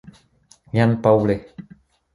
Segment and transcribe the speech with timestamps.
[0.79, 1.39] Jan Pauly.